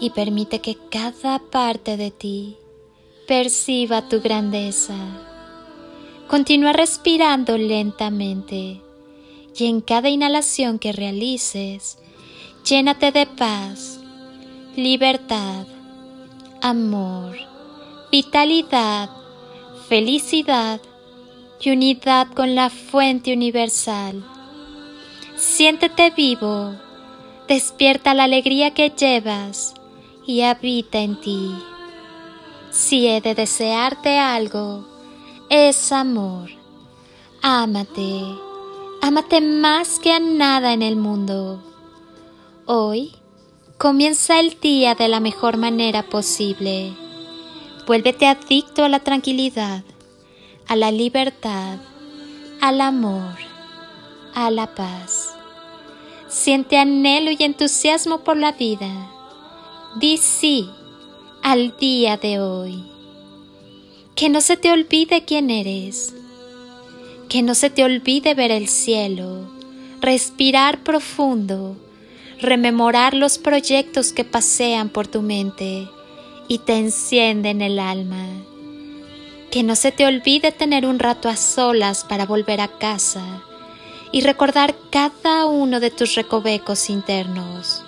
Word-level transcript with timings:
y 0.00 0.10
permite 0.10 0.60
que 0.60 0.76
cada 0.90 1.38
parte 1.38 1.96
de 1.96 2.10
ti 2.10 2.56
perciba 3.28 4.08
tu 4.08 4.20
grandeza. 4.20 4.96
Continúa 6.26 6.72
respirando 6.72 7.58
lentamente 7.58 8.80
y 9.54 9.66
en 9.66 9.80
cada 9.80 10.08
inhalación 10.08 10.78
que 10.78 10.92
realices, 10.92 11.98
llénate 12.64 13.12
de 13.12 13.26
paz, 13.26 14.00
libertad, 14.74 15.66
amor, 16.62 17.36
vitalidad, 18.10 19.10
felicidad 19.88 20.80
y 21.60 21.70
unidad 21.70 22.28
con 22.28 22.54
la 22.54 22.70
fuente 22.70 23.34
universal. 23.34 24.24
Siéntete 25.36 26.10
vivo, 26.10 26.74
despierta 27.48 28.14
la 28.14 28.24
alegría 28.24 28.72
que 28.72 28.90
llevas 28.90 29.74
y 30.26 30.42
habita 30.42 30.98
en 30.98 31.20
ti. 31.20 31.54
Si 32.70 33.08
he 33.08 33.20
de 33.20 33.34
desearte 33.34 34.18
algo, 34.18 34.86
es 35.48 35.92
amor. 35.92 36.50
Ámate, 37.42 38.22
ámate 39.02 39.40
más 39.40 39.98
que 39.98 40.12
a 40.12 40.20
nada 40.20 40.72
en 40.72 40.82
el 40.82 40.96
mundo. 40.96 41.62
Hoy 42.66 43.14
Comienza 43.80 44.38
el 44.38 44.60
día 44.60 44.94
de 44.94 45.08
la 45.08 45.20
mejor 45.20 45.56
manera 45.56 46.02
posible. 46.02 46.92
Vuélvete 47.86 48.26
adicto 48.26 48.84
a 48.84 48.90
la 48.90 49.00
tranquilidad, 49.00 49.84
a 50.68 50.76
la 50.76 50.90
libertad, 50.90 51.78
al 52.60 52.82
amor, 52.82 53.36
a 54.34 54.50
la 54.50 54.74
paz. 54.74 55.34
Siente 56.28 56.76
anhelo 56.76 57.30
y 57.30 57.42
entusiasmo 57.42 58.18
por 58.18 58.36
la 58.36 58.52
vida. 58.52 58.90
Di 59.96 60.16
sí 60.18 60.68
al 61.42 61.76
día 61.78 62.16
de 62.16 62.40
hoy. 62.40 62.84
Que 64.14 64.28
no 64.28 64.40
se 64.40 64.56
te 64.56 64.70
olvide 64.70 65.24
quién 65.24 65.50
eres. 65.50 66.14
Que 67.28 67.42
no 67.42 67.54
se 67.54 67.70
te 67.70 67.84
olvide 67.84 68.34
ver 68.34 68.50
el 68.50 68.68
cielo, 68.68 69.50
respirar 70.00 70.82
profundo 70.82 71.76
rememorar 72.40 73.14
los 73.14 73.38
proyectos 73.38 74.12
que 74.12 74.24
pasean 74.24 74.88
por 74.88 75.06
tu 75.06 75.22
mente 75.22 75.88
y 76.48 76.58
te 76.58 76.76
encienden 76.76 77.60
el 77.60 77.78
alma. 77.78 78.26
Que 79.50 79.62
no 79.62 79.76
se 79.76 79.92
te 79.92 80.06
olvide 80.06 80.52
tener 80.52 80.86
un 80.86 80.98
rato 80.98 81.28
a 81.28 81.36
solas 81.36 82.04
para 82.04 82.24
volver 82.24 82.60
a 82.60 82.68
casa 82.68 83.42
y 84.12 84.22
recordar 84.22 84.74
cada 84.90 85.46
uno 85.46 85.80
de 85.80 85.90
tus 85.90 86.14
recovecos 86.14 86.88
internos. 86.88 87.84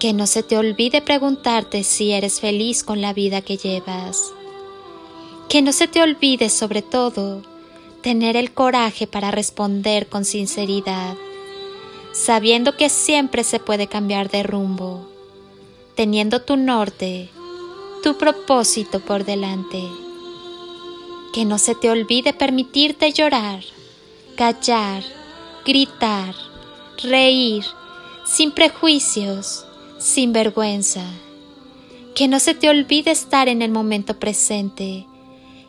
Que 0.00 0.12
no 0.12 0.26
se 0.26 0.42
te 0.42 0.56
olvide 0.56 1.02
preguntarte 1.02 1.82
si 1.84 2.12
eres 2.12 2.40
feliz 2.40 2.84
con 2.84 3.00
la 3.00 3.12
vida 3.12 3.42
que 3.42 3.56
llevas. 3.56 4.32
Que 5.48 5.62
no 5.62 5.72
se 5.72 5.88
te 5.88 6.02
olvide 6.02 6.50
sobre 6.50 6.82
todo 6.82 7.42
tener 8.02 8.36
el 8.36 8.52
coraje 8.52 9.06
para 9.06 9.30
responder 9.30 10.08
con 10.08 10.24
sinceridad 10.24 11.16
sabiendo 12.18 12.76
que 12.76 12.88
siempre 12.88 13.44
se 13.44 13.60
puede 13.60 13.86
cambiar 13.86 14.28
de 14.30 14.42
rumbo, 14.42 15.08
teniendo 15.94 16.42
tu 16.42 16.56
norte, 16.56 17.30
tu 18.02 18.18
propósito 18.18 19.00
por 19.00 19.24
delante. 19.24 19.82
Que 21.32 21.44
no 21.44 21.58
se 21.58 21.74
te 21.74 21.90
olvide 21.90 22.32
permitirte 22.32 23.12
llorar, 23.12 23.62
callar, 24.36 25.04
gritar, 25.64 26.34
reír, 27.02 27.64
sin 28.26 28.50
prejuicios, 28.50 29.64
sin 29.98 30.32
vergüenza. 30.32 31.04
Que 32.14 32.28
no 32.28 32.40
se 32.40 32.54
te 32.54 32.68
olvide 32.68 33.10
estar 33.10 33.48
en 33.48 33.62
el 33.62 33.70
momento 33.70 34.18
presente 34.18 35.06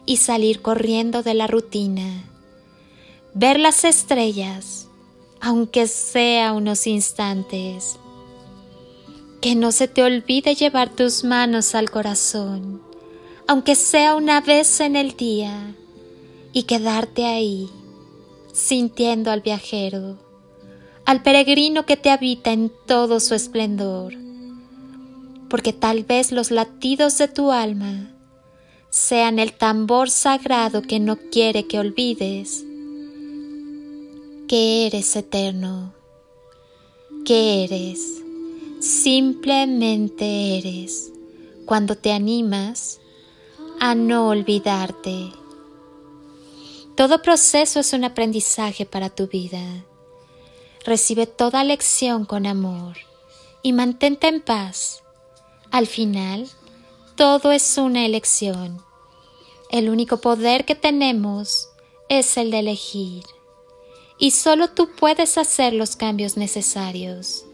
y 0.06 0.18
salir 0.18 0.62
corriendo 0.62 1.22
de 1.22 1.34
la 1.34 1.48
rutina. 1.48 2.24
Ver 3.34 3.60
las 3.60 3.84
estrellas, 3.84 4.88
aunque 5.42 5.88
sea 5.88 6.54
unos 6.54 6.88
instantes. 6.88 7.98
Que 9.42 9.56
no 9.56 9.72
se 9.72 9.88
te 9.88 10.04
olvide 10.04 10.56
llevar 10.56 10.90
tus 10.90 11.24
manos 11.24 11.76
al 11.76 11.92
corazón, 11.92 12.82
aunque 13.48 13.76
sea 13.76 14.16
una 14.16 14.42
vez 14.42 14.80
en 14.80 14.96
el 14.96 15.16
día, 15.16 15.76
y 16.52 16.64
quedarte 16.64 17.26
ahí, 17.26 17.70
sintiendo 18.52 19.32
al 19.32 19.42
viajero, 19.42 20.18
al 21.10 21.24
peregrino 21.24 21.88
que 21.88 21.98
te 21.98 22.12
habita 22.12 22.52
en 22.52 22.72
todo 22.86 23.20
su 23.20 23.34
esplendor, 23.34 24.14
porque 25.50 25.74
tal 25.74 26.04
vez 26.04 26.32
los 26.32 26.52
latidos 26.52 27.18
de 27.18 27.28
tu 27.28 27.52
alma 27.52 28.14
sean 28.92 29.40
el 29.40 29.54
tambor 29.54 30.12
sagrado 30.12 30.84
que 30.84 31.00
no 31.00 31.18
quiere 31.18 31.66
que 31.66 31.80
olvides 31.80 32.64
que 34.48 34.86
eres 34.86 35.16
eterno, 35.16 35.96
que 37.26 37.64
eres, 37.64 38.22
simplemente 38.80 40.60
eres, 40.60 41.12
cuando 41.66 41.96
te 41.96 42.12
animas 42.12 43.00
a 43.80 43.96
no 43.96 44.28
olvidarte. 44.28 45.32
Todo 46.96 47.24
proceso 47.24 47.80
es 47.80 47.94
un 47.94 48.04
aprendizaje 48.04 48.86
para 48.86 49.10
tu 49.10 49.26
vida. 49.26 49.60
Recibe 50.90 51.28
toda 51.28 51.64
lección 51.64 52.26
con 52.26 52.48
amor 52.48 52.98
y 53.62 53.74
mantente 53.74 54.28
en 54.28 54.42
paz. 54.42 55.04
Al 55.70 55.86
final, 55.86 56.50
todo 57.16 57.52
es 57.52 57.78
una 57.78 58.08
elección. 58.08 58.82
El 59.70 59.92
único 59.92 60.20
poder 60.20 60.66
que 60.66 60.74
tenemos 60.74 61.70
es 62.10 62.38
el 62.38 62.50
de 62.50 62.58
elegir 62.58 63.24
y 64.18 64.32
solo 64.32 64.72
tú 64.72 64.90
puedes 64.98 65.38
hacer 65.38 65.74
los 65.74 65.96
cambios 65.96 66.38
necesarios. 66.38 67.46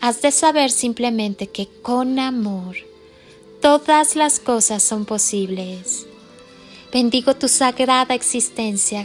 Has 0.00 0.22
de 0.22 0.32
saber 0.32 0.70
simplemente 0.70 1.48
que 1.48 1.68
con 1.82 2.18
amor 2.18 2.76
todas 3.60 4.16
las 4.16 4.40
cosas 4.40 4.82
son 4.82 5.04
posibles. 5.04 6.06
Bendigo 6.90 7.36
tu 7.36 7.48
sagrada 7.48 8.14
existencia 8.14 9.04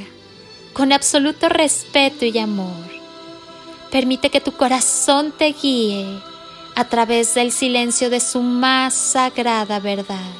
con 0.71 0.93
absoluto 0.93 1.49
respeto 1.49 2.23
y 2.23 2.39
amor. 2.39 3.00
Permite 3.91 4.29
que 4.29 4.41
tu 4.41 4.53
corazón 4.53 5.31
te 5.31 5.53
guíe 5.53 6.05
a 6.75 6.85
través 6.85 7.33
del 7.33 7.51
silencio 7.51 8.09
de 8.09 8.19
su 8.19 8.41
más 8.41 8.93
sagrada 8.93 9.79
verdad. 9.79 10.31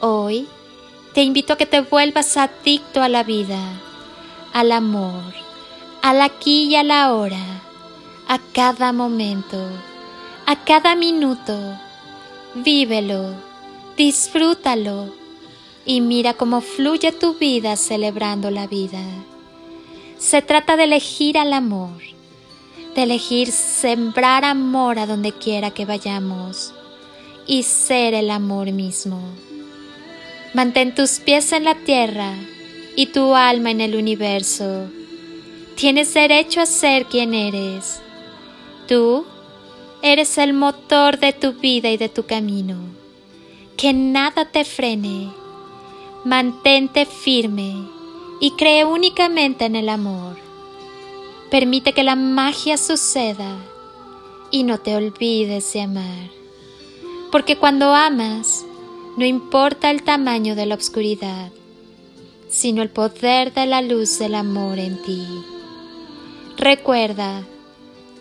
Hoy 0.00 0.48
te 1.14 1.22
invito 1.22 1.52
a 1.52 1.56
que 1.56 1.66
te 1.66 1.80
vuelvas 1.80 2.36
adicto 2.36 3.02
a 3.02 3.08
la 3.08 3.22
vida 3.22 3.60
al 4.52 4.72
amor, 4.72 5.32
al 6.02 6.22
aquí 6.22 6.64
y 6.64 6.76
a 6.76 6.82
la 6.82 7.14
hora, 7.14 7.62
a 8.26 8.38
cada 8.52 8.92
momento, 8.92 9.58
a 10.46 10.56
cada 10.64 10.96
minuto. 10.96 11.56
Vívelo, 12.54 13.34
disfrútalo 13.96 15.12
y 15.84 16.00
mira 16.00 16.34
cómo 16.34 16.60
fluye 16.60 17.12
tu 17.12 17.34
vida 17.34 17.76
celebrando 17.76 18.50
la 18.50 18.66
vida. 18.66 19.00
Se 20.20 20.42
trata 20.42 20.76
de 20.76 20.84
elegir 20.84 21.38
al 21.38 21.54
amor, 21.54 21.96
de 22.94 23.04
elegir 23.04 23.50
sembrar 23.50 24.44
amor 24.44 24.98
a 24.98 25.06
donde 25.06 25.32
quiera 25.32 25.70
que 25.70 25.86
vayamos, 25.86 26.74
y 27.46 27.62
ser 27.62 28.12
el 28.12 28.30
amor 28.30 28.70
mismo. 28.70 29.18
Mantén 30.52 30.94
tus 30.94 31.20
pies 31.20 31.52
en 31.52 31.64
la 31.64 31.74
tierra 31.74 32.34
y 32.96 33.06
tu 33.06 33.34
alma 33.34 33.70
en 33.70 33.80
el 33.80 33.96
universo. 33.96 34.90
Tienes 35.74 36.12
derecho 36.12 36.60
a 36.60 36.66
ser 36.66 37.06
quien 37.06 37.32
eres. 37.32 38.02
Tú 38.86 39.24
eres 40.02 40.36
el 40.36 40.52
motor 40.52 41.18
de 41.18 41.32
tu 41.32 41.54
vida 41.54 41.88
y 41.88 41.96
de 41.96 42.10
tu 42.10 42.26
camino. 42.26 42.76
Que 43.78 43.94
nada 43.94 44.44
te 44.44 44.66
frene. 44.66 45.30
Mantente 46.26 47.06
firme 47.06 47.99
y 48.40 48.52
cree 48.52 48.84
únicamente 48.84 49.66
en 49.66 49.76
el 49.76 49.88
amor. 49.88 50.36
Permite 51.50 51.92
que 51.92 52.02
la 52.02 52.16
magia 52.16 52.78
suceda 52.78 53.56
y 54.50 54.64
no 54.64 54.78
te 54.78 54.96
olvides 54.96 55.72
de 55.72 55.82
amar. 55.82 56.30
Porque 57.30 57.56
cuando 57.56 57.94
amas, 57.94 58.64
no 59.16 59.24
importa 59.24 59.90
el 59.90 60.02
tamaño 60.02 60.56
de 60.56 60.66
la 60.66 60.74
oscuridad, 60.74 61.52
sino 62.48 62.82
el 62.82 62.90
poder 62.90 63.52
de 63.52 63.66
la 63.66 63.82
luz 63.82 64.18
del 64.18 64.34
amor 64.34 64.78
en 64.78 65.00
ti. 65.02 65.26
Recuerda, 66.56 67.44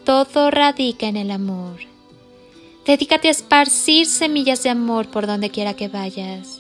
todo 0.06 0.51
radica 0.51 1.07
en 1.07 1.18
el 1.18 1.31
amor. 1.31 1.77
Dedícate 2.86 3.27
a 3.27 3.31
esparcir 3.31 4.06
semillas 4.06 4.63
de 4.63 4.69
amor 4.69 5.07
por 5.07 5.27
donde 5.27 5.50
quiera 5.50 5.75
que 5.75 5.88
vayas. 5.88 6.59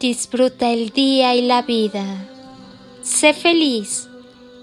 Disfruta 0.00 0.70
el 0.70 0.88
día 0.88 1.34
y 1.34 1.42
la 1.42 1.60
vida. 1.60 2.26
Sé 3.02 3.34
feliz 3.34 4.08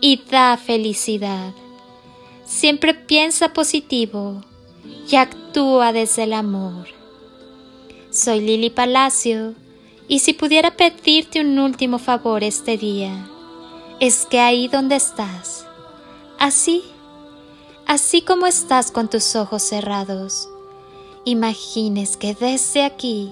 y 0.01 0.19
da 0.31 0.57
felicidad. 0.57 1.53
Siempre 2.43 2.95
piensa 2.95 3.53
positivo 3.53 4.43
y 5.07 5.15
actúa 5.15 5.93
desde 5.93 6.23
el 6.23 6.33
amor. 6.33 6.87
Soy 8.09 8.41
Lili 8.41 8.71
Palacio 8.71 9.53
y 10.07 10.19
si 10.19 10.33
pudiera 10.33 10.75
pedirte 10.75 11.41
un 11.41 11.59
último 11.59 11.99
favor 11.99 12.43
este 12.43 12.75
día, 12.75 13.29
es 13.99 14.25
que 14.25 14.39
ahí 14.39 14.67
donde 14.67 14.95
estás, 14.95 15.67
así, 16.39 16.81
así 17.85 18.23
como 18.23 18.47
estás 18.47 18.89
con 18.89 19.07
tus 19.07 19.35
ojos 19.35 19.61
cerrados, 19.61 20.49
imagines 21.25 22.17
que 22.17 22.33
desde 22.33 22.81
aquí 22.83 23.31